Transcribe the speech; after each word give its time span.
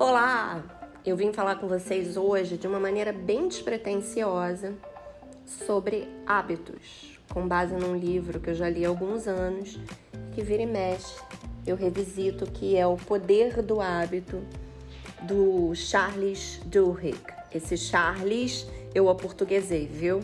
Olá! 0.00 0.64
Eu 1.04 1.14
vim 1.14 1.30
falar 1.30 1.56
com 1.56 1.68
vocês 1.68 2.16
hoje 2.16 2.56
de 2.56 2.66
uma 2.66 2.80
maneira 2.80 3.12
bem 3.12 3.46
despretensiosa 3.46 4.72
sobre 5.44 6.08
hábitos, 6.26 7.18
com 7.30 7.46
base 7.46 7.74
num 7.74 7.94
livro 7.94 8.40
que 8.40 8.48
eu 8.48 8.54
já 8.54 8.66
li 8.66 8.82
há 8.82 8.88
alguns 8.88 9.28
anos, 9.28 9.78
que 10.34 10.40
vira 10.40 10.62
e 10.62 10.66
mexe. 10.66 11.20
Eu 11.66 11.76
revisito 11.76 12.50
que 12.50 12.78
é 12.78 12.86
O 12.86 12.96
Poder 12.96 13.60
do 13.60 13.78
Hábito, 13.78 14.40
do 15.20 15.74
Charles 15.74 16.62
Duhigg. 16.64 17.20
Esse 17.54 17.76
Charles 17.76 18.66
eu 18.94 19.06
aportuguesei, 19.10 19.86
viu? 19.86 20.20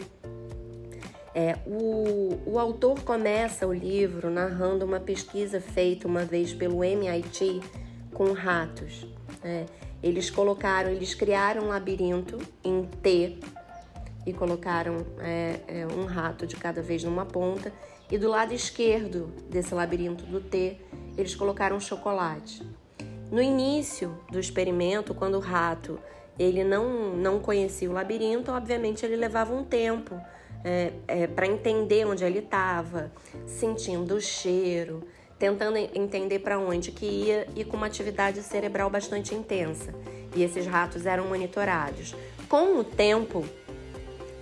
É, 1.35 1.55
o, 1.67 2.41
o 2.47 2.59
autor 2.59 3.03
começa 3.03 3.67
o 3.67 3.75
livro 3.75 4.31
narrando 4.31 4.87
uma 4.87 5.01
pesquisa 5.01 5.61
feita 5.61 6.09
uma 6.09 6.25
vez 6.25 6.55
pelo 6.55 6.83
MIT 6.83 7.61
com 8.15 8.33
ratos. 8.33 9.16
É, 9.47 9.65
eles 10.03 10.29
colocaram, 10.29 10.91
eles 10.91 11.15
criaram 11.15 11.67
um 11.67 11.69
labirinto 11.69 12.37
em 12.65 12.83
T 12.83 13.39
e 14.27 14.33
colocaram 14.33 15.07
é, 15.21 15.61
é, 15.69 15.87
um 15.87 16.05
rato 16.05 16.49
de 16.49 16.57
cada 16.57 16.83
vez 16.83 17.05
numa 17.05 17.25
ponta. 17.25 17.73
E 18.11 18.19
do 18.19 18.29
lado 18.29 18.53
esquerdo 18.53 19.33
desse 19.49 19.73
labirinto 19.73 20.25
do 20.27 20.41
T, 20.41 20.79
eles 21.17 21.37
colocaram 21.37 21.79
chocolate. 21.79 22.61
No 23.31 23.41
início 23.41 24.19
do 24.31 24.41
experimento, 24.41 25.15
quando 25.15 25.37
o 25.37 25.41
rato 25.41 25.99
ele 26.37 26.65
não, 26.65 27.17
não 27.17 27.39
conhecia 27.39 27.89
o 27.89 27.93
labirinto, 27.93 28.51
obviamente 28.51 29.07
ele 29.07 29.15
levava 29.15 29.55
um 29.55 29.65
tempo 29.65 30.21
é, 30.65 30.93
é, 31.07 31.27
para 31.29 31.47
entender 31.47 32.05
onde 32.05 32.25
ele 32.25 32.41
estava, 32.41 33.13
sentindo 33.47 34.17
o 34.17 34.21
cheiro, 34.21 35.03
tentando 35.39 35.77
entender 35.77 36.39
para 36.39 36.59
onde 36.59 36.91
que 36.91 37.05
ia 37.05 37.47
e 37.55 37.65
com 37.65 37.77
uma 37.77 37.87
atividade 37.87 38.43
cerebral 38.43 38.89
bastante 38.89 39.35
intensa. 39.35 39.95
E 40.35 40.43
esses 40.43 40.67
ratos 40.67 41.07
eram 41.07 41.27
monitorados. 41.29 42.15
Com 42.49 42.79
o 42.79 42.85
tempo, 42.85 43.45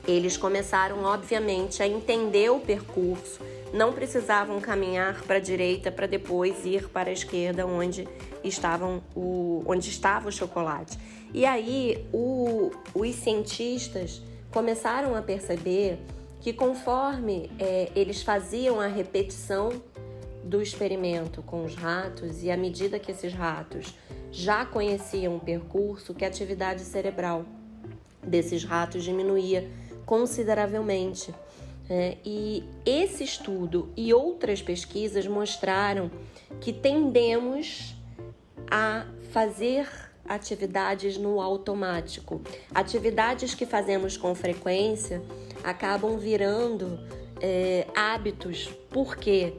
eles 0.06 0.36
começaram, 0.36 1.02
obviamente, 1.04 1.82
a 1.82 1.86
entender 1.86 2.50
o 2.50 2.60
percurso, 2.60 3.40
não 3.72 3.92
precisavam 3.92 4.60
caminhar 4.60 5.22
para 5.22 5.36
a 5.36 5.40
direita 5.40 5.90
para 5.90 6.06
depois 6.06 6.64
ir 6.64 6.88
para 6.88 7.10
a 7.10 7.12
esquerda, 7.12 7.66
onde, 7.66 8.06
estavam 8.42 9.02
o, 9.16 9.64
onde 9.66 9.88
estava 9.88 10.28
o 10.28 10.32
chocolate. 10.32 10.98
E 11.32 11.44
aí, 11.44 12.06
o, 12.12 12.70
os 12.94 13.14
cientistas 13.16 14.22
começaram 14.52 15.16
a 15.16 15.22
perceber 15.22 15.98
que, 16.40 16.52
conforme 16.52 17.50
é, 17.58 17.90
eles 17.96 18.22
faziam 18.22 18.78
a 18.78 18.86
repetição 18.86 19.70
do 20.44 20.60
experimento 20.60 21.42
com 21.42 21.64
os 21.64 21.74
ratos 21.74 22.42
e 22.42 22.50
à 22.50 22.56
medida 22.56 22.98
que 22.98 23.10
esses 23.10 23.32
ratos 23.32 23.94
já 24.30 24.64
conheciam 24.64 25.36
o 25.36 25.40
percurso, 25.40 26.14
que 26.14 26.24
a 26.24 26.28
atividade 26.28 26.82
cerebral 26.82 27.44
desses 28.22 28.64
ratos 28.64 29.02
diminuía 29.02 29.68
consideravelmente. 30.04 31.34
É, 31.88 32.16
e 32.24 32.64
esse 32.86 33.24
estudo 33.24 33.90
e 33.94 34.12
outras 34.14 34.62
pesquisas 34.62 35.26
mostraram 35.26 36.10
que 36.60 36.72
tendemos 36.72 37.94
a 38.70 39.06
fazer 39.30 39.86
atividades 40.26 41.18
no 41.18 41.40
automático. 41.40 42.40
Atividades 42.74 43.54
que 43.54 43.66
fazemos 43.66 44.16
com 44.16 44.34
frequência 44.34 45.22
acabam 45.62 46.16
virando 46.16 46.98
é, 47.40 47.86
hábitos. 47.94 48.68
Por 48.90 49.16
quê? 49.16 49.52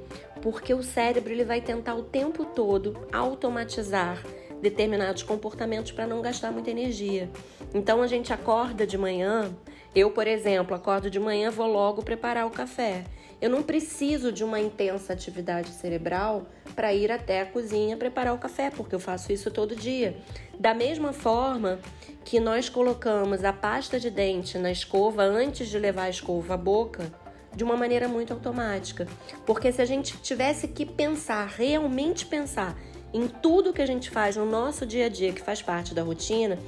Porque 0.45 0.75
o 0.75 0.83
cérebro 0.83 1.33
ele 1.33 1.43
vai 1.43 1.59
tentar 1.59 1.95
o 1.95 2.03
tempo 2.03 2.45
todo 2.45 3.07
automatizar 3.11 4.23
determinados 4.61 5.23
comportamentos 5.23 5.91
para 5.91 6.05
não 6.05 6.21
gastar 6.21 6.51
muita 6.51 6.69
energia. 6.69 7.31
Então 7.73 7.99
a 7.99 8.05
gente 8.05 8.31
acorda 8.31 8.85
de 8.85 8.95
manhã, 8.95 9.51
eu, 9.95 10.11
por 10.11 10.27
exemplo, 10.27 10.75
acordo 10.75 11.09
de 11.09 11.19
manhã, 11.19 11.49
vou 11.49 11.65
logo 11.65 12.03
preparar 12.03 12.45
o 12.45 12.51
café. 12.51 13.05
Eu 13.41 13.49
não 13.49 13.63
preciso 13.63 14.31
de 14.31 14.43
uma 14.43 14.59
intensa 14.59 15.13
atividade 15.13 15.69
cerebral 15.69 16.45
para 16.75 16.93
ir 16.93 17.11
até 17.11 17.41
a 17.41 17.45
cozinha 17.47 17.97
preparar 17.97 18.35
o 18.35 18.37
café, 18.37 18.69
porque 18.69 18.93
eu 18.93 18.99
faço 18.99 19.33
isso 19.33 19.49
todo 19.49 19.75
dia. 19.75 20.15
Da 20.59 20.75
mesma 20.75 21.11
forma 21.11 21.79
que 22.23 22.39
nós 22.39 22.69
colocamos 22.69 23.43
a 23.43 23.51
pasta 23.51 23.99
de 23.99 24.11
dente 24.11 24.59
na 24.59 24.71
escova 24.71 25.23
antes 25.23 25.69
de 25.69 25.79
levar 25.79 26.03
a 26.03 26.09
escova 26.11 26.53
à 26.53 26.57
boca, 26.57 27.11
de 27.55 27.63
uma 27.63 27.77
maneira 27.77 28.07
muito 28.07 28.33
automática. 28.33 29.07
Porque 29.45 29.71
se 29.71 29.81
a 29.81 29.85
gente 29.85 30.17
tivesse 30.17 30.67
que 30.67 30.85
pensar, 30.85 31.47
realmente 31.47 32.25
pensar 32.25 32.77
em 33.13 33.27
tudo 33.27 33.71
que 33.71 33.81
a 33.81 33.85
gente 33.85 34.09
faz 34.09 34.35
no 34.35 34.45
nosso 34.45 34.85
dia 34.85 35.05
a 35.05 35.09
dia, 35.09 35.31
que 35.31 35.41
faz 35.41 35.61
parte 35.61 35.93
da 35.93 36.03
rotina, 36.03 36.59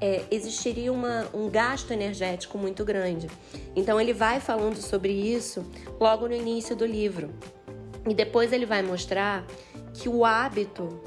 é, 0.00 0.22
existiria 0.30 0.92
uma, 0.92 1.26
um 1.34 1.50
gasto 1.50 1.90
energético 1.90 2.56
muito 2.56 2.84
grande. 2.84 3.28
Então 3.74 4.00
ele 4.00 4.12
vai 4.12 4.38
falando 4.38 4.76
sobre 4.76 5.12
isso 5.12 5.64
logo 5.98 6.28
no 6.28 6.34
início 6.34 6.76
do 6.76 6.86
livro. 6.86 7.30
E 8.08 8.14
depois 8.14 8.52
ele 8.52 8.64
vai 8.64 8.82
mostrar 8.82 9.44
que 9.92 10.08
o 10.08 10.24
hábito 10.24 11.00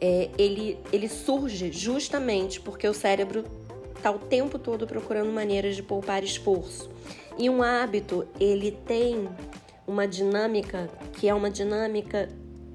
é, 0.00 0.30
ele, 0.38 0.78
ele 0.92 1.08
surge 1.08 1.70
justamente 1.70 2.60
porque 2.60 2.88
o 2.88 2.94
cérebro 2.94 3.44
está 3.96 4.10
o 4.10 4.18
tempo 4.18 4.58
todo 4.58 4.86
procurando 4.86 5.30
maneiras 5.30 5.76
de 5.76 5.82
poupar 5.82 6.24
esforço. 6.24 6.93
E 7.36 7.50
um 7.50 7.62
hábito, 7.62 8.26
ele 8.38 8.70
tem 8.70 9.28
uma 9.86 10.06
dinâmica 10.06 10.88
que 11.14 11.28
é 11.28 11.34
uma 11.34 11.50
dinâmica 11.50 12.28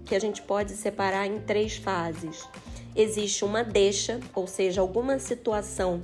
que 0.06 0.16
a 0.16 0.20
gente 0.20 0.42
pode 0.42 0.72
separar 0.72 1.28
em 1.28 1.40
três 1.40 1.78
fases. 1.78 2.48
Existe 2.96 3.46
uma 3.46 3.64
deixa, 3.64 4.20
ou 4.36 4.48
seja, 4.48 4.82
alguma 4.82 5.20
situação 5.20 6.02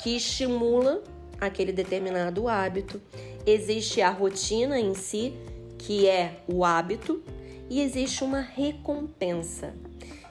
que 0.00 0.16
estimula 0.16 1.02
aquele 1.40 1.72
determinado 1.72 2.48
hábito. 2.48 3.00
Existe 3.44 4.00
a 4.00 4.10
rotina 4.10 4.78
em 4.78 4.94
si, 4.94 5.34
que 5.76 6.06
é 6.06 6.40
o 6.48 6.64
hábito, 6.64 7.22
e 7.68 7.80
existe 7.80 8.24
uma 8.24 8.40
recompensa. 8.40 9.74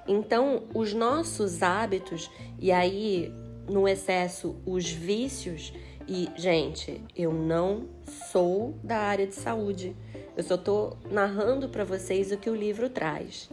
Então, 0.07 0.63
os 0.73 0.94
nossos 0.94 1.61
hábitos, 1.61 2.31
e 2.59 2.71
aí 2.71 3.31
no 3.69 3.88
excesso 3.88 4.55
os 4.65 4.89
vícios, 4.89 5.73
e, 6.07 6.29
gente, 6.35 7.01
eu 7.16 7.34
não 7.34 7.85
sou 8.31 8.73
da 8.84 8.97
área 8.97 9.28
de 9.28 9.35
saúde. 9.35 9.95
Eu 10.35 10.44
só 10.44 10.56
tô 10.56 10.95
narrando 11.12 11.68
para 11.68 11.84
vocês 11.84 12.31
o 12.31 12.38
que 12.38 12.50
o 12.50 12.56
livro 12.56 12.90
traz. 12.90 13.50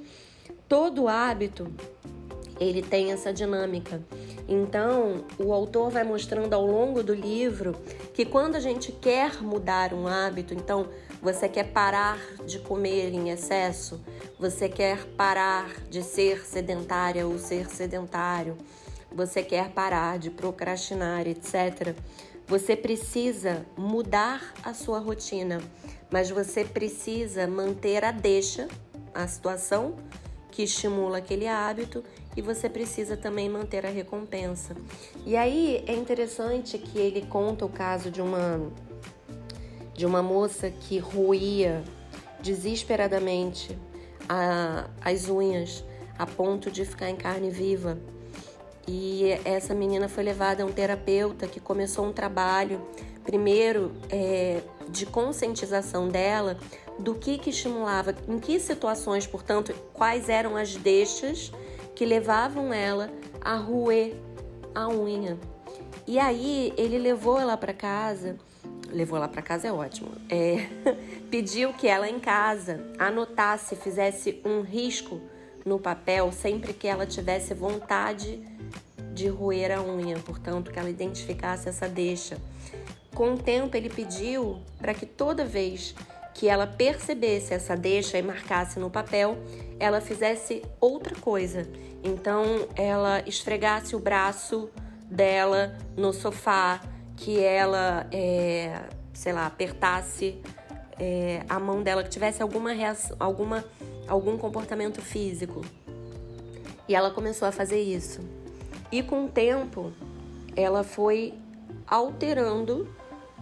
Todo 0.69 1.09
hábito 1.09 1.67
ele 2.61 2.83
tem 2.83 3.11
essa 3.11 3.33
dinâmica. 3.33 4.01
Então, 4.49 5.25
o 5.39 5.53
autor 5.53 5.91
vai 5.91 6.05
mostrando 6.05 6.53
ao 6.55 6.65
longo 6.65 7.03
do 7.03 7.15
livro 7.15 7.75
que 8.13 8.25
quando 8.25 8.57
a 8.57 8.61
gente 8.61 8.93
quer 8.93 9.43
mudar 9.43 9.93
um 9.93 10.07
hábito, 10.07 10.55
então 10.55 10.87
você 11.21 11.49
quer 11.49 11.73
parar 11.73 12.19
de 12.47 12.59
comer 12.59 13.13
em 13.13 13.31
excesso, 13.31 14.01
você 14.39 14.69
quer 14.69 15.05
parar 15.17 15.71
de 15.89 16.03
ser 16.03 16.45
sedentária 16.47 17.27
ou 17.27 17.39
ser 17.39 17.69
sedentário, 17.71 18.57
você 19.11 19.43
quer 19.43 19.71
parar 19.71 20.19
de 20.19 20.31
procrastinar, 20.31 21.27
etc. 21.27 21.97
Você 22.47 22.77
precisa 22.77 23.65
mudar 23.77 24.53
a 24.63 24.75
sua 24.75 24.99
rotina, 24.99 25.61
mas 26.11 26.31
você 26.31 26.65
precisa 26.65 27.47
manter 27.47 28.05
a 28.05 28.11
deixa, 28.11 28.69
a 29.15 29.27
situação 29.27 29.97
que 30.51 30.63
estimula 30.63 31.19
aquele 31.19 31.49
hábito 31.49 32.05
e 32.37 32.43
você 32.43 32.69
precisa 32.69 33.17
também 33.17 33.49
manter 33.49 33.87
a 33.87 33.91
recompensa. 33.91 34.77
E 35.25 35.37
aí 35.37 35.83
é 35.87 35.95
interessante 35.95 36.79
que 36.79 36.99
ele 36.99 37.23
conta 37.23 37.65
o 37.65 37.69
caso 37.69 38.11
de 38.11 38.21
uma 38.21 38.61
de 39.95 40.05
uma 40.05 40.23
moça 40.23 40.71
que 40.71 40.99
roía 40.99 41.85
desesperadamente 42.43 43.79
a, 44.29 44.91
as 45.01 45.29
unhas 45.29 45.85
a 46.19 46.27
ponto 46.27 46.71
de 46.71 46.85
ficar 46.85 47.09
em 47.09 47.17
carne 47.17 47.49
viva. 47.49 47.99
E 48.87 49.31
essa 49.45 49.75
menina 49.75 50.09
foi 50.09 50.23
levada 50.23 50.63
a 50.63 50.67
um 50.67 50.73
terapeuta 50.73 51.47
que 51.47 51.59
começou 51.59 52.07
um 52.07 52.13
trabalho, 52.13 52.81
primeiro 53.25 53.93
é, 54.11 54.61
de 54.89 55.07
conscientização 55.07 56.09
dela 56.09 56.59
do 56.99 57.15
que, 57.15 57.39
que 57.39 57.51
estimulava, 57.51 58.15
em 58.29 58.39
que 58.39 58.61
situações, 58.61 59.27
portanto, 59.27 59.75
quais 59.93 60.29
eram 60.29 60.57
as 60.57 60.77
deixas 60.77 61.51
que 61.95 62.05
levavam 62.05 62.73
ela 62.73 63.11
a 63.41 63.57
roer 63.57 64.15
a 64.75 64.89
unha. 64.89 65.39
E 66.07 66.19
aí 66.19 66.73
ele 66.77 66.99
levou 66.99 67.39
ela 67.39 67.57
para 67.57 67.73
casa, 67.73 68.37
levou 68.91 69.17
ela 69.17 69.29
para 69.29 69.43
casa 69.43 69.69
é 69.69 69.73
ótimo, 69.73 70.11
é, 70.29 70.69
pediu 71.31 71.73
que 71.73 71.89
ela 71.89 72.09
em 72.09 72.21
casa 72.21 72.87
anotasse, 72.99 73.75
fizesse 73.77 74.41
um 74.45 74.61
risco 74.61 75.21
no 75.65 75.79
papel 75.79 76.31
sempre 76.33 76.73
que 76.73 76.87
ela 76.87 77.07
tivesse 77.07 77.55
vontade 77.55 78.43
de 79.13 79.29
roer 79.29 79.71
a 79.71 79.83
unha, 79.83 80.19
portanto, 80.19 80.71
que 80.71 80.79
ela 80.79 80.91
identificasse 80.91 81.69
essa 81.69 81.89
deixa. 81.89 82.37
Com 83.15 83.35
o 83.35 83.39
tempo, 83.39 83.77
ele 83.77 83.89
pediu 83.89 84.61
para 84.79 84.93
que 84.93 85.07
toda 85.07 85.45
vez 85.45 85.95
que 86.35 86.49
ela 86.49 86.67
percebesse 86.67 87.55
essa 87.55 87.77
deixa 87.77 88.19
e 88.19 88.23
marcasse 88.23 88.79
no 88.81 88.91
papel, 88.91 89.39
ela 89.79 90.01
fizesse 90.01 90.63
outra 90.81 91.15
coisa. 91.15 91.67
Então, 92.03 92.67
ela 92.75 93.23
esfregasse 93.25 93.95
o 93.95 94.01
braço 94.01 94.69
dela 95.09 95.79
no 95.97 96.13
sofá, 96.13 96.83
que 97.17 97.41
ela, 97.41 98.07
é, 98.11 98.81
sei 99.13 99.33
lá, 99.33 99.47
apertasse 99.47 100.43
é, 100.99 101.45
a 101.49 101.61
mão 101.61 101.83
dela, 101.83 102.03
que 102.03 102.11
tivesse 102.11 102.43
alguma 102.43 102.73
reação, 102.73 103.17
alguma, 103.21 103.65
algum 104.09 104.37
comportamento 104.37 105.01
físico. 105.01 105.63
E 106.89 106.95
ela 106.95 107.11
começou 107.11 107.49
a 107.49 107.53
fazer 107.53 107.81
isso. 107.81 108.21
E 108.93 109.03
com 109.03 109.25
o 109.25 109.29
tempo, 109.29 109.93
ela 110.55 110.85
foi 110.85 111.35
alterando 111.87 112.89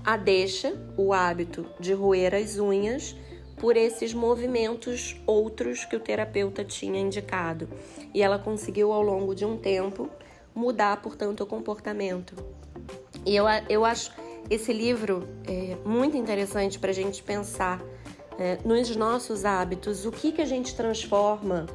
a 0.05 0.17
deixa, 0.17 0.75
o 0.97 1.13
hábito 1.13 1.67
de 1.79 1.93
roer 1.93 2.35
as 2.35 2.59
unhas, 2.59 3.15
por 3.57 3.77
esses 3.77 4.13
movimentos 4.13 5.21
outros 5.27 5.85
que 5.85 5.95
o 5.95 6.01
terapeuta 6.01 6.65
tinha 6.65 7.01
indicado. 7.01 7.69
E 8.13 8.23
ela 8.23 8.39
conseguiu, 8.39 8.93
ao 8.93 9.03
longo 9.03 9.35
de 9.35 9.45
um 9.45 9.57
tempo, 9.57 10.09
mudar, 10.55 11.01
portanto, 11.01 11.43
o 11.43 11.47
comportamento. 11.47 12.35
E 13.25 13.37
eu, 13.37 13.45
eu 13.69 13.85
acho 13.85 14.13
esse 14.51 14.73
livro 14.73 15.27
é 15.47 15.77
muito 15.89 16.17
interessante 16.17 16.79
para 16.79 16.91
a 16.91 16.95
gente 16.95 17.23
pensar 17.23 17.81
é, 18.39 18.59
nos 18.65 18.95
nossos 18.97 19.45
hábitos, 19.45 20.07
o 20.07 20.13
que, 20.13 20.33
que 20.33 20.43
a 20.43 20.47
gente 20.47 20.75
transforma 20.75 21.67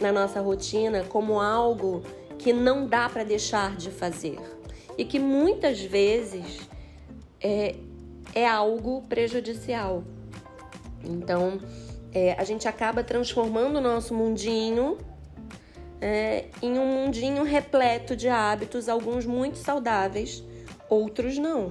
na 0.00 0.10
nossa 0.10 0.40
rotina 0.40 1.04
como 1.04 1.40
algo 1.40 2.02
que 2.38 2.52
não 2.52 2.86
dá 2.86 3.08
para 3.08 3.22
deixar 3.22 3.76
de 3.76 3.90
fazer 3.90 4.38
e 4.96 5.04
que 5.04 5.18
muitas 5.18 5.80
vezes 5.80 6.68
é, 7.40 7.74
é 8.34 8.46
algo 8.46 9.02
prejudicial. 9.02 10.04
Então, 11.04 11.60
é, 12.12 12.32
a 12.32 12.44
gente 12.44 12.66
acaba 12.66 13.02
transformando 13.04 13.76
o 13.76 13.80
nosso 13.80 14.14
mundinho 14.14 14.98
é, 16.00 16.46
em 16.62 16.78
um 16.78 16.86
mundinho 16.86 17.44
repleto 17.44 18.16
de 18.16 18.28
hábitos, 18.28 18.88
alguns 18.88 19.26
muito 19.26 19.58
saudáveis, 19.58 20.42
outros 20.88 21.38
não. 21.38 21.70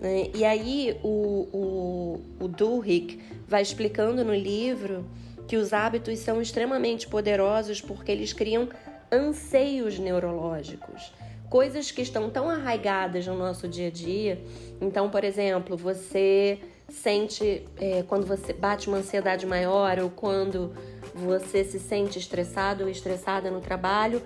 Né? 0.00 0.30
E 0.34 0.44
aí 0.44 0.98
o, 1.02 1.48
o, 1.52 2.44
o 2.44 2.48
Duhigg 2.48 3.20
vai 3.46 3.62
explicando 3.62 4.24
no 4.24 4.34
livro 4.34 5.04
que 5.46 5.56
os 5.56 5.72
hábitos 5.72 6.18
são 6.20 6.40
extremamente 6.40 7.08
poderosos 7.08 7.80
porque 7.80 8.10
eles 8.10 8.32
criam 8.32 8.68
anseios 9.12 9.98
neurológicos 9.98 11.12
coisas 11.50 11.90
que 11.90 12.00
estão 12.00 12.30
tão 12.30 12.48
arraigadas 12.48 13.26
no 13.26 13.36
nosso 13.36 13.66
dia 13.66 13.88
a 13.88 13.90
dia. 13.90 14.40
Então, 14.80 15.10
por 15.10 15.24
exemplo, 15.24 15.76
você 15.76 16.60
sente 16.88 17.66
é, 17.76 18.04
quando 18.04 18.24
você 18.24 18.52
bate 18.52 18.88
uma 18.88 18.98
ansiedade 18.98 19.44
maior 19.44 19.98
ou 19.98 20.08
quando 20.08 20.72
você 21.12 21.64
se 21.64 21.80
sente 21.80 22.18
estressado 22.18 22.84
ou 22.84 22.88
estressada 22.88 23.50
no 23.50 23.60
trabalho, 23.60 24.22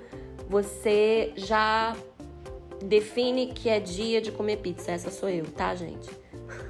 você 0.48 1.32
já 1.34 1.96
define 2.88 3.48
que 3.48 3.68
é 3.68 3.80
dia 3.80 4.20
de 4.20 4.30
comer 4.30 4.58
pizza. 4.58 4.92
Essa 4.92 5.10
sou 5.10 5.28
eu, 5.28 5.44
tá, 5.46 5.74
gente? 5.74 6.10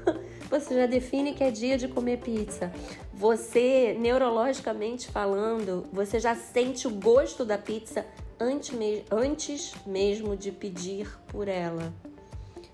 você 0.49 0.75
já 0.75 0.87
define 0.87 1.35
que 1.35 1.43
é 1.43 1.51
dia 1.51 1.77
de 1.77 1.89
comer 1.89 2.19
pizza. 2.19 2.73
Você, 3.13 3.97
neurologicamente 3.99 5.09
falando, 5.09 5.87
você 5.93 6.19
já 6.19 6.35
sente 6.35 6.87
o 6.87 6.91
gosto 6.91 7.45
da 7.45 7.59
pizza 7.59 8.05
antes 8.41 9.75
mesmo 9.87 10.37
de 10.37 10.51
pedir 10.51 11.09
por 11.29 11.49
ela. 11.49 11.93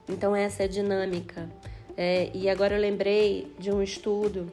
Então, 0.08 0.34
essa 0.34 0.62
é 0.62 0.66
a 0.66 0.68
dinâmica. 0.68 1.48
É, 1.96 2.30
e 2.34 2.48
agora 2.48 2.76
eu 2.76 2.80
lembrei 2.80 3.52
de 3.58 3.70
um 3.70 3.82
estudo, 3.82 4.50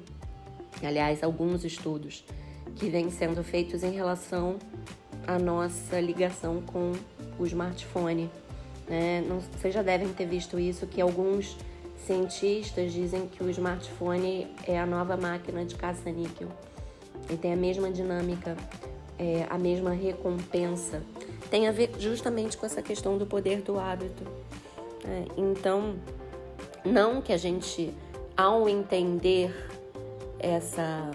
aliás, 0.84 1.24
alguns 1.24 1.64
estudos, 1.64 2.24
que 2.76 2.90
vêm 2.90 3.10
sendo 3.10 3.44
feitos 3.44 3.84
em 3.84 3.92
relação 3.92 4.58
à 5.26 5.40
nossa 5.40 6.00
ligação 6.00 6.62
com 6.62 6.92
o 7.40 7.46
smartphone. 7.46 8.30
Né? 8.88 9.24
Não, 9.28 9.40
vocês 9.40 9.74
já 9.74 9.82
devem 9.82 10.10
ter 10.10 10.26
visto 10.26 10.60
isso, 10.60 10.88
que 10.88 11.02
alguns 11.02 11.58
cientistas 12.06 12.94
dizem 12.94 13.28
que 13.28 13.44
o 13.44 13.50
smartphone 13.50 14.48
é 14.66 14.80
a 14.80 14.86
nova 14.86 15.18
máquina 15.18 15.66
de 15.66 15.76
caça-níquel. 15.76 16.48
Ele 17.30 17.38
tem 17.38 17.54
a 17.54 17.58
mesma 17.58 17.92
dinâmica 17.92 18.56
é, 19.20 19.46
a 19.50 19.58
mesma 19.58 19.92
recompensa. 19.92 21.02
Tem 21.50 21.68
a 21.68 21.72
ver 21.72 21.92
justamente 22.00 22.58
com 22.58 22.66
essa 22.66 22.82
questão 22.82 23.18
do 23.18 23.26
poder 23.26 23.62
do 23.62 23.80
hábito. 23.80 24.24
É, 25.06 25.26
então, 25.36 25.96
não 26.86 27.22
que 27.22 27.34
a 27.34 27.38
gente, 27.38 27.94
ao 28.36 28.68
entender 28.70 29.54
essa, 30.40 31.10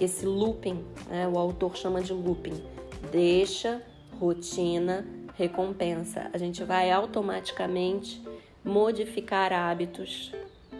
esse 0.00 0.26
looping, 0.26 0.84
né, 1.08 1.28
o 1.28 1.38
autor 1.38 1.76
chama 1.76 2.00
de 2.00 2.12
looping, 2.12 2.62
deixa, 3.10 3.82
rotina, 4.20 5.06
recompensa. 5.36 6.30
A 6.32 6.38
gente 6.38 6.62
vai 6.64 6.90
automaticamente 6.90 8.22
modificar 8.64 9.52
hábitos 9.52 10.32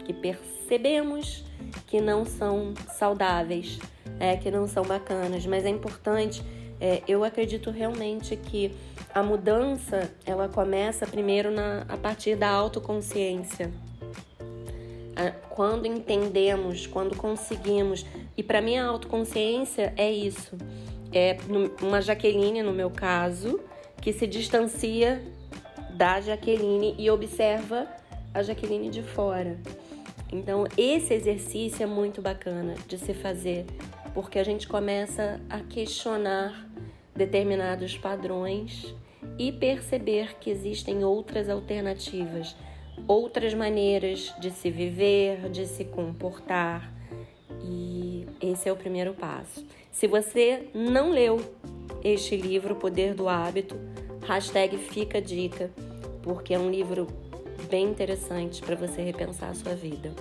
que 0.05 0.13
percebemos 0.13 1.45
que 1.87 2.01
não 2.01 2.25
são 2.25 2.75
saudáveis 2.89 3.79
é, 4.19 4.37
que 4.37 4.51
não 4.51 4.67
são 4.67 4.85
bacanas, 4.85 5.47
mas 5.47 5.65
é 5.65 5.69
importante. 5.69 6.43
É, 6.81 7.03
eu 7.07 7.25
acredito 7.25 7.71
realmente 7.71 8.37
que 8.37 8.75
a 9.15 9.23
mudança 9.23 10.11
ela 10.27 10.49
começa 10.49 11.07
primeiro 11.07 11.51
na, 11.51 11.85
a 11.89 11.97
partir 11.97 12.37
da 12.37 12.49
autoconsciência. 12.49 13.73
Quando 15.49 15.87
entendemos, 15.87 16.89
quando 16.89 17.17
conseguimos, 17.17 18.05
e 18.37 18.43
para 18.43 18.61
mim 18.61 18.77
a 18.77 18.87
autoconsciência 18.87 19.95
é 19.97 20.11
isso, 20.11 20.57
é 21.13 21.37
uma 21.81 22.03
Jaqueline 22.03 22.65
no 22.65 22.73
meu 22.73 22.91
caso 22.91 23.61
que 24.05 24.13
se 24.13 24.27
distancia 24.27 25.25
da 25.89 26.21
Jaqueline 26.21 26.95
e 26.99 27.11
observa 27.11 27.89
a 28.35 28.43
Jaqueline 28.43 28.91
de 28.91 29.03
fora. 29.03 29.59
Então, 30.31 30.67
esse 30.77 31.15
exercício 31.15 31.83
é 31.83 31.87
muito 31.87 32.21
bacana 32.21 32.75
de 32.87 32.99
se 32.99 33.15
fazer, 33.15 33.65
porque 34.13 34.39
a 34.39 34.45
gente 34.45 34.69
começa 34.69 35.41
a 35.49 35.61
questionar 35.61 36.69
determinados 37.17 37.97
padrões 37.97 38.95
e 39.39 39.51
perceber 39.51 40.37
que 40.39 40.51
existem 40.51 41.03
outras 41.03 41.49
alternativas, 41.49 42.55
outras 43.09 43.55
maneiras 43.55 44.35
de 44.39 44.51
se 44.51 44.71
viver, 44.71 45.49
de 45.49 45.67
se 45.67 45.83
comportar. 45.87 46.93
E 47.63 48.27
esse 48.39 48.69
é 48.69 48.73
o 48.73 48.77
primeiro 48.77 49.15
passo. 49.15 49.65
Se 49.91 50.07
você 50.07 50.69
não 50.75 51.11
leu 51.11 51.41
este 52.03 52.37
livro, 52.37 52.75
O 52.75 52.77
Poder 52.77 53.15
do 53.15 53.29
Hábito, 53.29 53.77
hashtag 54.27 54.77
fica 54.79 55.21
dica, 55.21 55.71
porque 56.23 56.55
é 56.55 56.59
um 56.59 56.71
livro 56.71 57.07
bem 57.71 57.87
interessante 57.87 58.63
para 58.63 58.77
você 58.77 59.03
repensar 59.03 59.51
a 59.51 59.55
sua 59.55 59.75
vida 59.75 60.13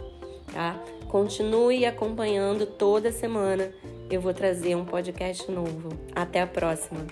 tá? 0.54 0.80
Continue 1.10 1.86
acompanhando 1.86 2.66
toda 2.66 3.12
semana. 3.12 3.72
Eu 4.10 4.22
vou 4.22 4.34
trazer 4.34 4.76
um 4.76 4.86
podcast 4.86 5.52
novo. 5.52 5.90
Até 6.16 6.42
a 6.42 6.48
próxima. 6.48 7.06